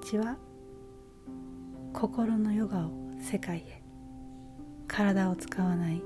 [0.00, 0.36] ちは
[1.92, 2.90] 心のヨガを
[3.20, 3.82] 世界へ。
[4.88, 6.02] 体を使わない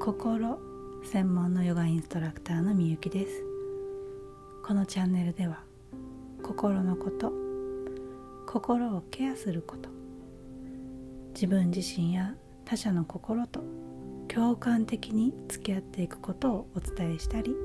[0.00, 0.58] 心
[1.04, 3.42] 専門のヨガインストラクターのみゆきです。
[4.62, 5.64] このチャンネルでは
[6.42, 7.32] 心のこと
[8.46, 9.88] 心をケアすること
[11.34, 12.34] 自分自身や
[12.64, 13.60] 他者の心と
[14.28, 17.56] 共感的に付き合っていくことをお伝えしたり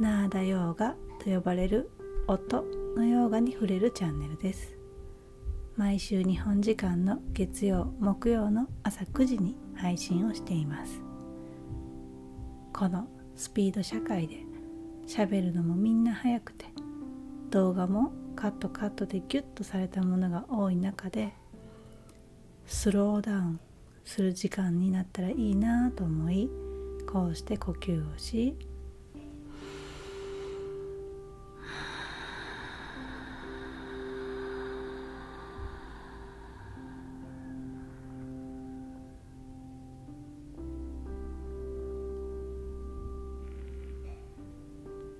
[0.00, 1.90] ナーダヨーガと呼ばれる
[2.26, 4.76] 音のヨーガに触れるチャンネルです。
[5.76, 11.02] 毎週日本時間の月曜木曜の朝9時に配信をしています。
[12.72, 14.44] このスピード社会で
[15.08, 16.66] 喋るのもみんな早くて
[17.50, 21.34] 動画もカットカットでギュッとされたものが多い中で
[22.66, 23.60] スローダウン
[24.04, 26.48] する時間になったらいいなと思い
[27.10, 28.56] こうして呼吸をし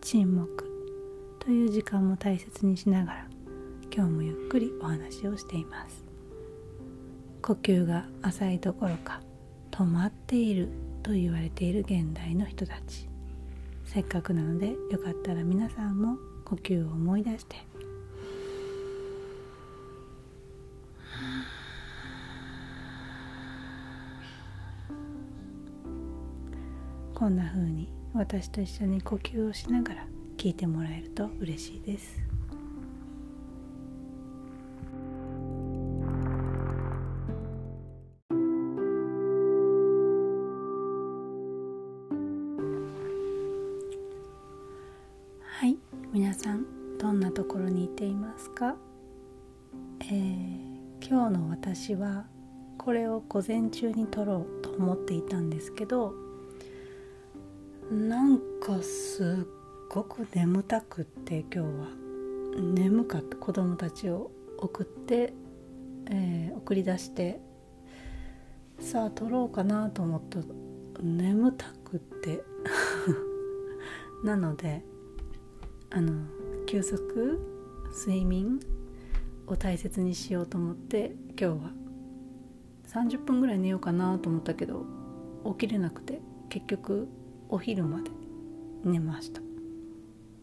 [0.05, 0.71] 沈黙
[1.39, 3.27] という時間も大切にしながら
[3.91, 6.05] 今日もゆっくりお話をしています。
[7.41, 9.23] 呼吸が浅いどころか
[9.71, 10.69] 止まっている
[11.03, 13.09] と言われている現代の人たち。
[13.87, 17.57] せっかくなのでよかったら皆さんも呼吸を思い出して。
[27.15, 32.23] こんな風に私と一緒に呼吸をしながら聞いてもらえると嬉しいです。
[45.43, 45.77] はい
[46.13, 46.65] 皆さん
[46.99, 48.77] どんなところにいていますか、
[50.01, 52.27] えー、今日の私は
[52.79, 56.15] これを午前中に撮ろうと思っていたんですけど
[58.65, 59.47] かすっ
[59.91, 61.67] ごく眠たくって今日は。
[62.63, 63.37] 眠かった。
[63.37, 65.35] 子供たちを送って、
[66.11, 67.41] えー、送り出して
[68.81, 70.39] さあ撮ろうかなと思った。
[71.03, 72.43] 眠たくって。
[74.25, 74.83] なので
[75.91, 76.25] あの
[76.65, 77.39] 休息
[77.93, 78.61] 睡眠
[79.47, 81.71] を大切にしようと思って今日は
[82.87, 84.87] 30分ぐらい寝ようかなと思ったけど
[85.59, 87.09] 起きれなくて結局
[87.51, 88.24] お昼まで
[88.85, 89.41] 寝ました。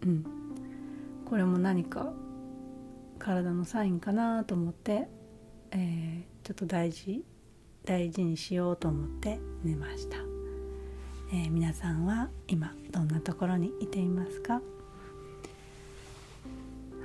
[0.05, 0.25] うん。
[1.25, 2.11] これも何か
[3.19, 5.07] 体のサインかなと思って、
[5.71, 7.23] えー、ちょっと大事
[7.85, 10.17] 大事にしようと思って寝ました、
[11.31, 14.61] えー、皆さんは今どんなところにいていますか？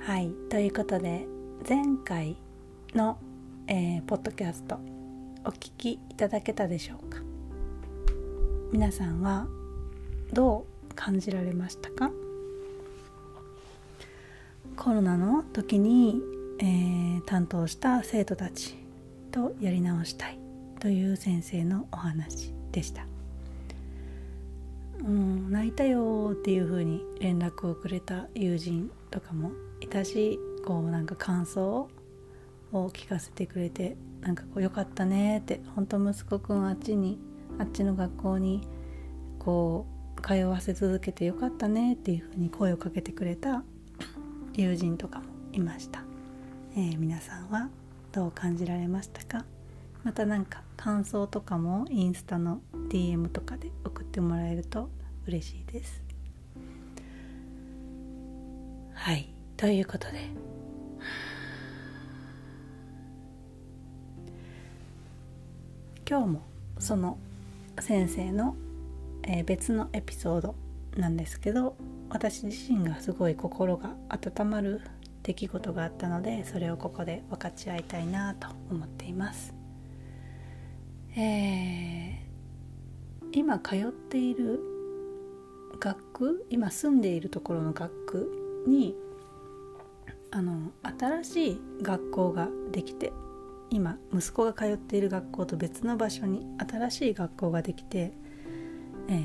[0.05, 0.29] はい。
[0.49, 1.25] ということで
[1.67, 2.35] 前回
[2.93, 3.17] の、
[3.67, 4.79] えー、ポッドキャスト
[5.45, 7.21] お聞きいただけたでしょうか？
[8.71, 9.47] 皆さんは
[10.33, 12.11] どう感じられましたか？
[14.75, 16.19] コロナの時に、
[16.59, 18.75] えー、担当した生徒たち
[19.31, 20.39] とやり直したい
[20.79, 23.05] という先生のお話でした。
[24.99, 31.87] うん、泣いたよっていう風に連絡をくれた友人とかもいたしこうなんか感想
[32.73, 37.19] を聞かせてくれてなんかこうよかったねって本当息子くんあっちに
[37.59, 38.67] あっちの学校に
[39.39, 43.63] こう通わせ続けてよかったねっていうふうに声をかけてくれた
[44.53, 46.01] 友人とかもいました、
[46.75, 47.69] えー、皆さんは
[48.11, 49.45] どう感じられましたか？
[50.03, 54.89] また何か感想とかもインスタの DM とかで送ってもらえると
[55.27, 56.01] 嬉しいです。
[58.93, 59.29] はい。
[59.57, 60.29] ということで。
[66.09, 66.41] 今日も
[66.79, 67.17] その
[67.79, 68.55] 先生の
[69.27, 70.55] えー、別のエピソード
[70.95, 71.75] なんですけど
[72.09, 74.81] 私自身がすごい心が温まる
[75.23, 79.53] 出来事があったのでそれをここで分かち合いたいなと思っています。
[81.17, 84.59] えー、今通っている
[85.79, 88.95] 学区今住んでいるところの学区に
[90.31, 93.11] あの新しい学校ができて
[93.69, 98.13] 今息子が通っている学校と別の場所に新しい学校ができて
[99.07, 99.23] え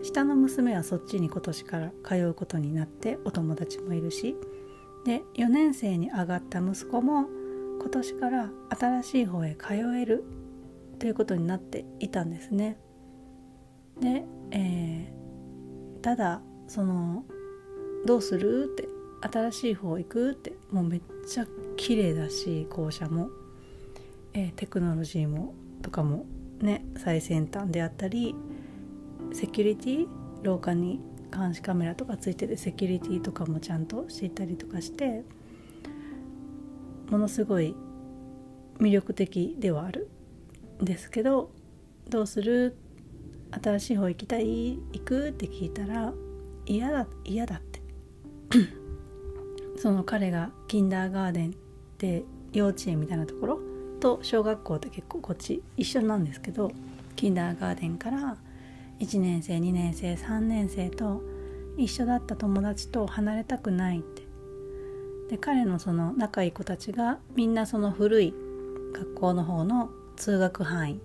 [0.00, 4.36] ー、下の娘はそっちに今年から通うことになってお友達もいるし
[5.04, 7.26] で4年生に上がった息子も
[7.80, 10.24] 今年から新しい方へ通える
[10.98, 12.78] ということになっていたんですね。
[14.00, 17.24] で、えー、ただその
[18.06, 18.88] 「どうする?」って
[19.20, 21.46] 「新しい方行く?」ってもうめっちゃ
[21.76, 23.30] 綺麗だし校舎も、
[24.32, 26.26] えー、テクノロジーもとかも
[26.60, 28.34] ね最先端であったり
[29.34, 30.06] セキュリティ
[30.42, 31.00] 廊下に
[31.30, 35.24] 監視カメラとかついててセキュリティとかもちゃんとしていたりとかして
[37.10, 37.74] ものすごい
[38.78, 40.08] 魅力的ではある。
[40.80, 41.50] んですけど
[42.08, 42.76] どうする？
[43.50, 44.78] 新しい方行きたい？
[44.92, 45.28] 行く？
[45.30, 46.12] って聞いたら
[46.66, 47.80] 嫌だ嫌だって。
[49.76, 51.52] その彼がキンダーガーデンっ
[51.98, 53.60] て幼稚園みたいなところ
[54.00, 56.70] と小学校って結構こっち一緒なんですけど
[57.16, 58.36] キンダーガーデンから
[59.00, 61.22] 1年生2年生3年生と
[61.76, 64.22] 一緒だった友達と離れたくないって
[65.30, 68.34] で彼のその仲いい子たちがみんなその古い
[68.92, 71.00] 学校の方の通学範囲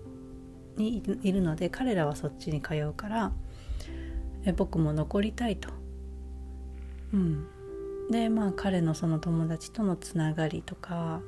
[0.76, 3.32] にいるので彼らはそっちに通うから
[4.44, 5.68] え僕も残りたいと。
[7.12, 7.46] うん、
[8.10, 11.20] でまあ彼のその友達とのつながりとか、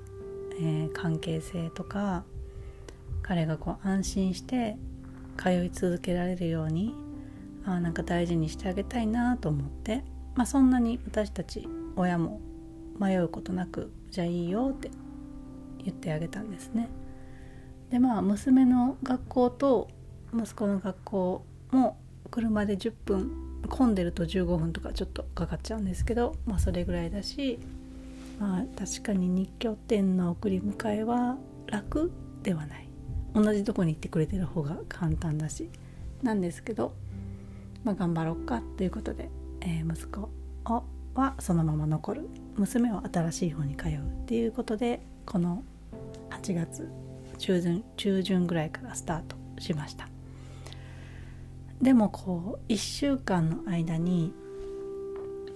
[0.55, 2.25] えー、関係性とか
[3.23, 4.77] 彼がこう安心して
[5.37, 6.95] 通い続けられるように
[7.65, 12.41] あなんか大事にしてあげたいなと思って、まあ、そんなに私たち親も
[12.99, 14.91] 迷うことなくじゃあいいよって
[15.85, 16.89] 言ってあげたんですね。
[17.91, 19.89] でまあ娘の学校と
[20.35, 21.99] 息子の学校も
[22.31, 23.31] 車で10分
[23.69, 27.59] 混んでると15分とかちょっとかかっちゃうんですけど、まあ、それぐらいだし、
[28.41, 31.37] まあ、確かに日拠点の送り迎えは
[31.67, 32.11] 楽
[32.43, 32.89] ではない
[33.35, 35.71] 同じとこに行ってくれてる方が簡単だし
[36.23, 36.93] なんですけど、
[37.85, 39.29] まあ、頑張ろうかということで、
[39.61, 40.29] えー、息子
[40.67, 40.85] を
[41.15, 42.29] はそのまま残る。
[42.57, 45.63] 娘は新しい方に通うっていうことでこの
[46.31, 46.89] 8月
[47.39, 50.09] 中旬中旬ぐらいからスタートしました。
[51.81, 54.33] でもこう1週間の間に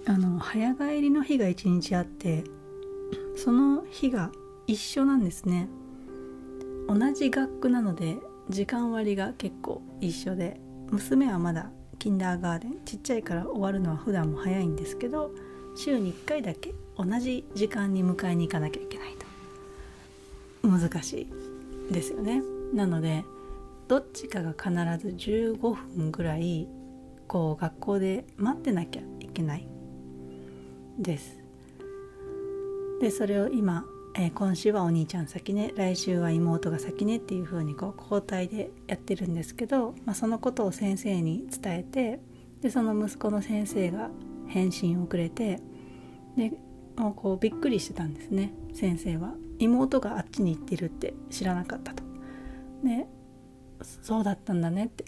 [0.06, 2.44] あの早帰りの日が1日あって
[3.36, 4.32] その日が
[4.66, 5.68] 一緒なんですね。
[6.88, 8.16] 同じ学区なので
[8.48, 10.60] 時間割が結構一緒で
[10.90, 15.30] 娘はまだキンダーガーデンちっちゃいから終わるのは普段も早いんですけど
[15.76, 19.14] 週に1回だけ同じ時間に迎えに行かなきゃいけない
[20.62, 20.68] と。
[20.68, 21.28] 難し
[21.90, 22.42] いですよね。
[22.72, 23.24] なので
[23.88, 26.68] どっちかが必ず15分ぐらい
[27.28, 29.68] こう学校で待ってなきゃいけない
[30.98, 31.38] です。
[33.00, 33.84] でそれを今、
[34.18, 42.20] えー、今週はお兄ちゃん先ね来週は妹が先ねっていう風にこう交代でやってるんですけど、まあ、そのことを先生に伝えて
[42.62, 44.08] でその息子の先生が
[44.48, 45.60] 返信をくれて
[46.34, 46.52] で
[46.96, 49.34] もうこうびっくりしてたんですね先生は。
[49.58, 52.02] 妹があっちに行ってるって知らなかったと。
[52.84, 53.06] で
[54.02, 55.04] そうだったんだねって。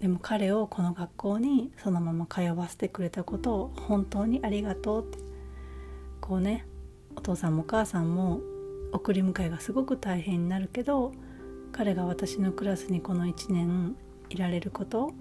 [0.00, 5.18] でも彼をこの学校にそのまま通わせてくれたことを本当にありがとうって。
[6.20, 6.66] こうね
[7.16, 8.40] お父さんもお母さんも
[8.92, 11.12] 送り迎えがすごく大変になるけど
[11.72, 13.96] 彼が私のクラスにこの1年
[14.28, 15.12] いられること、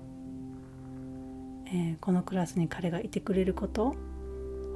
[1.67, 3.95] えー、このクラスに彼がいてくれること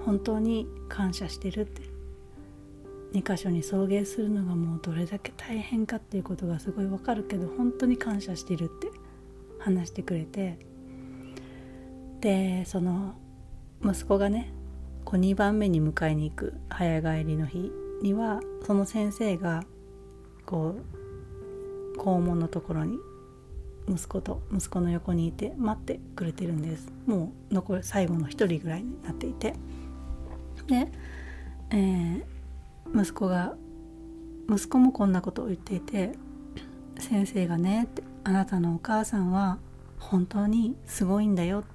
[0.06, 1.96] 本当に感謝してるって。
[3.16, 8.90] 2箇所に送迎するのがもうどれだけ大変かっていうことがすごいわかるけど本当に感謝してるって
[9.58, 10.60] 話してくれて。
[12.20, 13.14] でその
[13.84, 14.52] 息子がね
[15.06, 17.72] こう2番目に迎えに行く早帰りの日
[18.02, 19.64] にはその先生が
[20.46, 20.76] こ
[21.94, 22.98] う校門のところに
[23.88, 26.92] 息子と息子の横にいて待ってくれてるんです。
[27.06, 29.54] もう残り最後の1人ぐらいになっていて。
[30.68, 30.92] で、
[31.70, 33.56] えー、息子が
[34.50, 36.14] 息子もこんなことを言っていて
[37.00, 39.60] 先生がねってあなたのお母さんは
[40.00, 41.75] 本当にすごいんだよって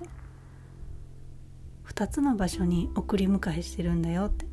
[1.90, 4.46] 2つの場所に送り迎えしてるんだよって。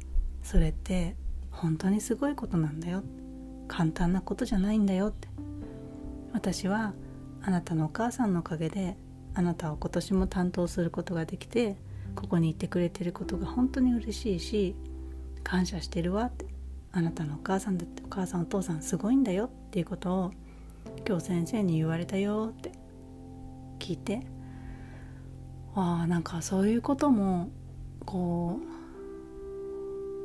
[0.44, 1.16] それって
[1.52, 3.04] 本当にすごいことなんだよ
[3.68, 5.28] 簡単なことじゃないんだよって。
[6.34, 6.94] 私は
[7.42, 8.98] あなたのお母さんのおかげで
[9.34, 11.78] あなたを今年も担当することができて
[12.16, 14.76] ここにいてくれてることが本当に嬉しいし
[15.44, 16.46] 感謝してるわって。
[16.92, 20.32] あなたのお母さんだってお母さんお父さんすごいんだよっていうことを
[21.08, 22.72] 今日先生に言われたよって
[23.78, 24.26] 聞いて
[26.04, 27.50] あなんかそういうことも
[28.06, 28.60] こ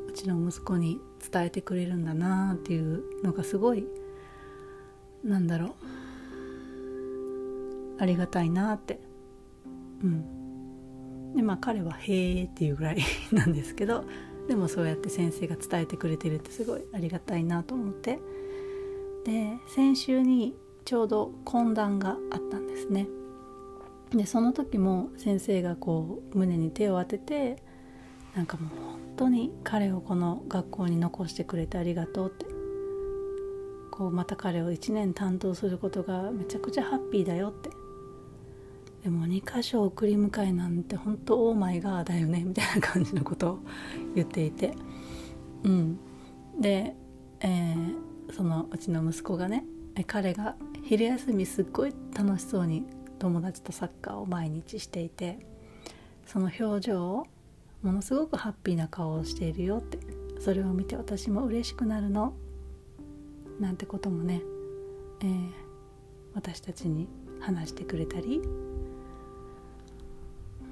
[0.07, 3.87] ううちの息子に伝えてくれるんだなっていうのがすごい
[5.25, 5.73] なんだろう。
[7.99, 8.99] ありがたいなって。
[10.03, 11.35] うん。
[11.37, 12.99] でまあ彼は「へえ」っていうぐらい
[13.33, 14.05] なんですけど
[14.49, 18.19] でもそうやって先生が伝えてくれてるってすごいありがたいなと思って。
[19.25, 23.07] で先週にちょうど懇談があったんですね。
[24.15, 27.63] でその時も先生がこう胸に手を当てて
[28.35, 32.63] なんかもう本当に彼をこの学校に残してくれてありがとうって。
[33.93, 37.71] こうまた彼を1年担当することがめちゃくちゃハッピーだよって。
[39.05, 43.59] でも2箇所送り迎えなんて本当オーマイガーだよねみたいな感じのことを
[44.15, 44.73] 言っていて。
[45.65, 45.99] うん。
[46.59, 46.97] で、
[47.41, 49.65] えー、そのうちの息子がね
[50.07, 52.87] 彼が昼休みすっごい楽しそうに
[53.23, 55.39] 友達とサッカーを毎日していて
[56.27, 57.27] その表情を
[57.81, 60.01] ものすごくハッピーな顔をしているよって
[60.41, 62.35] それを見て私も嬉しくなるの。
[63.61, 64.41] なんてこともね、
[65.21, 65.51] えー、
[66.35, 67.07] 私たちに
[67.39, 68.41] 話してくれたり。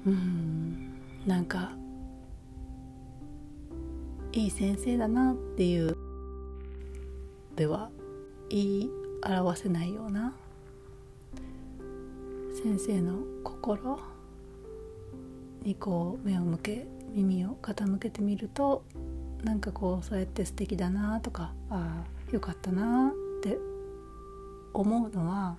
[0.05, 0.91] うん
[1.25, 1.71] なんか
[4.33, 5.95] いい先生だなっていう
[7.55, 7.91] では
[8.49, 8.91] 言い
[9.23, 10.33] 表せないような
[12.53, 13.99] 先生の心
[15.63, 18.83] にこう目を向け耳を傾けてみると
[19.43, 23.57] なんかこうそうやって素敵だなとかああよかったなって
[24.73, 25.55] 思うのは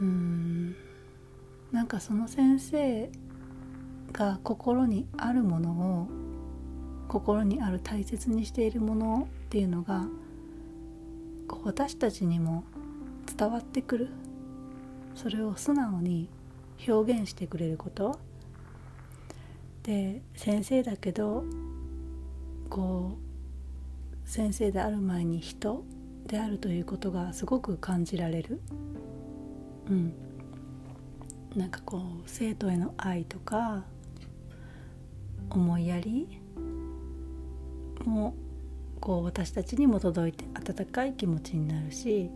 [0.00, 0.76] うん
[1.70, 3.10] なんかその先生
[4.12, 6.08] が心にあるものを
[7.08, 10.06] 心にある大切にしているものっていうのが
[11.64, 12.64] 私たちにも
[13.36, 14.08] 伝わってくる
[15.14, 16.28] それを素直に
[16.88, 18.18] 表現してくれること。
[19.82, 21.44] で先生だけど
[22.70, 23.18] こ
[24.24, 25.84] う先生である前に人
[26.26, 28.60] であるということがすごく感じられる。
[29.88, 30.14] うん。
[31.56, 33.84] なんかこう生徒への愛とか
[35.50, 36.40] 思いやり
[38.06, 38.34] も
[39.00, 42.30] こう私たちにも届いて温かい気持ちになるし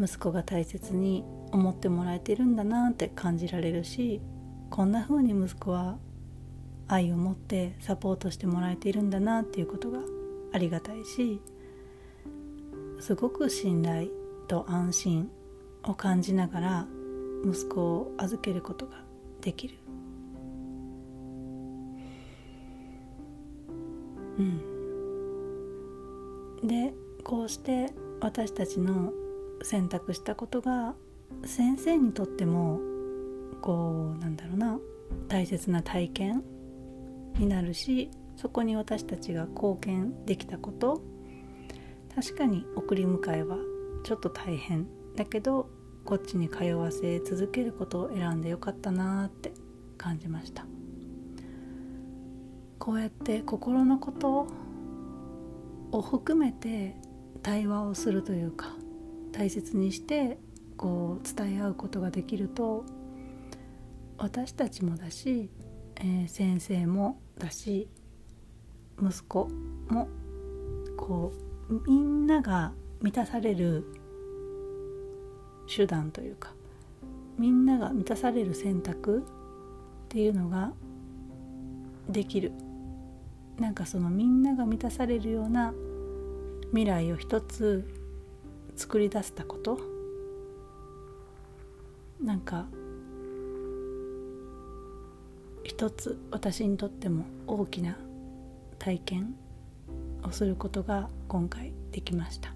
[0.00, 1.24] 息子が大切に
[1.56, 4.20] 思ってもらえてるんだなって感じられるし
[4.70, 5.98] こんな風に息子は
[6.86, 9.98] 愛を持ってサポートしてもらえているんだなっていうことが
[10.52, 11.40] ありがたいし
[13.00, 14.08] すごく信頼
[14.48, 15.30] と安心
[15.82, 16.86] を感じながら
[17.44, 19.02] 息子を預けることが
[19.40, 19.76] できる。
[24.38, 24.60] うん。
[26.66, 29.12] でこうして私たちの
[29.62, 30.94] 選択したことが
[31.44, 32.80] 先生にとっても
[33.62, 34.78] こうなんだろうな
[35.28, 36.42] 大切な体験
[37.38, 41.02] になるしそこに私たちが貢献できたこと
[42.14, 43.58] 確かに送り迎えは
[44.04, 45.68] ちょっと大変だけど
[46.04, 49.52] こっちに通わせ続けることを選んでよかったなって
[49.98, 50.66] 感じました。
[52.78, 54.46] こうやって心のこと
[55.90, 56.94] を含めて
[57.42, 58.76] 対話をするというか
[59.32, 60.38] 大切にして
[60.76, 62.84] こう伝え合うことができると
[64.18, 65.50] 私たちもだし、
[65.96, 67.88] えー、先生もだし
[69.02, 69.48] 息子
[69.88, 70.08] も
[70.96, 71.32] こ
[71.68, 73.84] うみんなが満たされる
[75.74, 76.52] 手段というか
[77.38, 79.24] みんなが満たされる選択
[80.06, 80.72] っていうのが
[82.08, 82.52] できる。
[83.58, 85.72] なんかそのみんなが満たされるような
[86.70, 87.88] 未来を一つ
[88.76, 89.95] 作り出したこと。
[92.26, 92.66] なんか
[95.62, 97.96] 一つ私にとっても大きな
[98.80, 99.34] 体験
[100.24, 102.52] をすることが今回できました。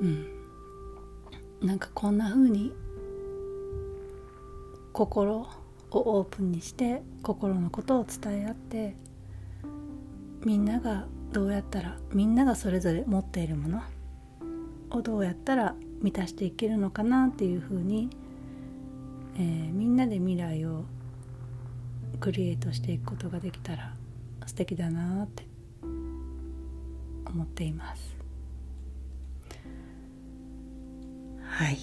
[0.00, 0.26] うん。
[1.62, 2.72] なんかこんな風に
[4.92, 5.46] 心を
[5.90, 8.94] オープンにして心のことを伝え合って
[10.44, 13.82] みんながどうやったらみんながそれぞれ持っているもの
[14.90, 18.10] をどうやったら満たしていけるのかなっていうふうに、
[19.36, 20.84] えー、みんなで未来を
[22.20, 23.94] クリエイトしていくことができたら
[24.44, 25.44] 素敵だなって
[27.24, 28.16] 思っています。
[31.48, 31.78] はい。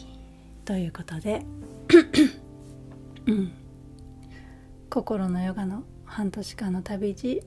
[0.66, 1.44] ということで
[3.26, 3.52] うん、
[4.92, 7.42] 心のヨガの半年間の旅路。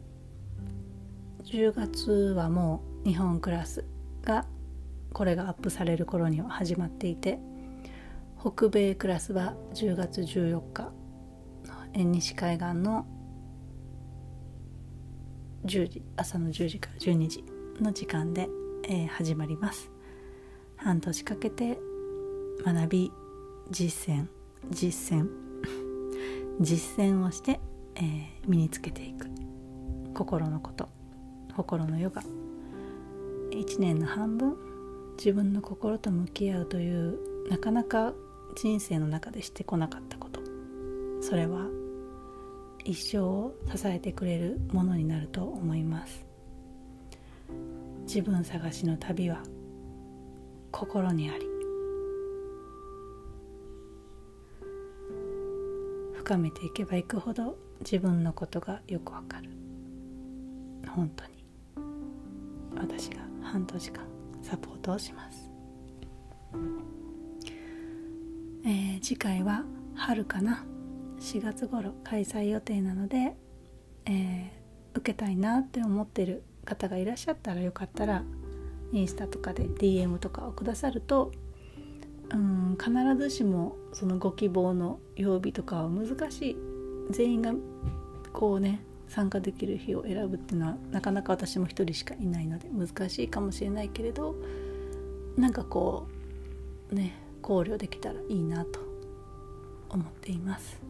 [1.44, 3.84] 10月はもう日本クラス。
[3.84, 3.93] が
[5.14, 7.38] これがアップされる頃には始まっていて
[8.38, 10.92] 北米クラスは10月14日
[11.94, 13.06] 縁西海岸の
[15.64, 17.44] 10時朝の10時から12時
[17.80, 18.48] の時間で、
[18.88, 19.90] えー、始まります。
[20.76, 21.78] 半年かけて
[22.64, 23.12] 学び
[23.70, 24.26] 実践
[24.70, 25.28] 実践。
[26.60, 27.60] 実践をして、
[27.96, 29.28] えー、身につけていく。
[30.14, 30.88] 心のこと
[31.56, 32.22] 心のヨガ。
[33.52, 34.73] 1年の半分
[35.16, 38.12] 自分の心と向き合うというなかなか
[38.56, 40.40] 人生の中でしてこなかったこと。
[41.20, 41.66] それは
[42.84, 46.26] 一生を支えてくれるものになると思います。
[48.06, 49.42] 自分探しの旅は
[50.70, 51.46] 心にあり
[56.14, 59.50] 深めていけばいくほど自分のことがよくわかる。
[60.88, 61.44] 本当に。
[62.76, 64.13] 私が半年間
[64.44, 65.50] サポートをします。
[68.66, 70.64] えー、次回は春かな。
[71.18, 73.34] 4月頃開催予定なので、
[74.04, 78.22] えー、受けたいなって思ってる方がいらっしゃったらよかったら
[78.92, 81.32] インスタとかで DM とかをくださると
[82.30, 86.56] うん必ずしもそのご希望の曜日とかは難しい。
[87.10, 87.52] 全員が
[88.32, 88.82] こうね
[89.14, 94.34] 参加できる日を選ぶっていうのはなかなか私も一人しかいないので難しいかもしれないけれど
[95.36, 96.08] なんかこ
[96.90, 98.80] うね考慮できたらいいなと
[99.88, 100.80] 思っています。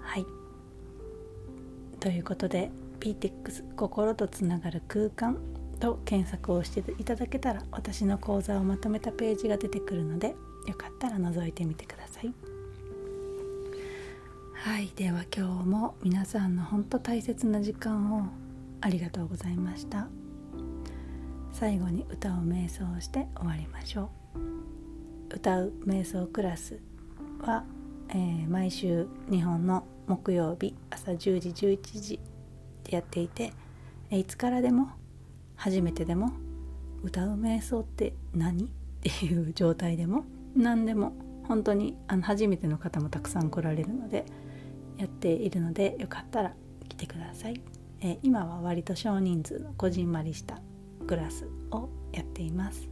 [0.00, 0.26] はい
[2.00, 5.36] ということで PTX 心とつながる空間
[5.80, 10.34] と検索をしていただけたら私の講座をまとめたページが出てくるので
[10.66, 12.49] よかったら覗いてみてください
[14.62, 18.26] はいでは今日も皆さんの本当大切な時間を
[18.82, 20.06] ありがとうございました。
[21.50, 24.10] 最後に歌を瞑想して終わりましょ
[25.30, 25.36] う。
[25.36, 26.78] 歌う瞑想クラス
[27.40, 27.64] は、
[28.10, 32.20] えー、毎週日本の木曜日朝10時11時
[32.84, 33.54] でやっていて
[34.10, 34.90] いつからでも
[35.56, 36.32] 初めてでも
[37.02, 38.64] 歌う瞑想って何？
[38.66, 38.68] っ
[39.02, 40.24] ていう状態でも
[40.54, 41.14] 何でも
[41.48, 44.26] 本当にあの初めての方もたくさん来られるので
[45.00, 46.52] やっているのでよかったら
[46.88, 47.58] 来てください、
[48.02, 50.60] えー、今は割と少人数のこじんまりした
[51.06, 52.86] クラスをやっています。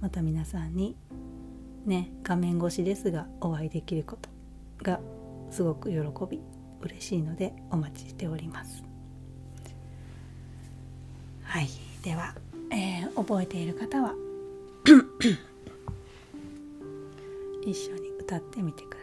[0.00, 0.96] また皆さんに
[1.84, 4.30] ね画面越しですがお会いできること
[4.82, 5.00] が
[5.50, 5.98] すごく喜
[6.30, 6.40] び
[6.80, 8.82] 嬉しいのでお待ちしております。
[11.42, 11.68] はい。
[12.02, 12.34] では、
[12.70, 14.14] えー、覚えている方は
[17.66, 18.97] 一緒に歌ってみてください。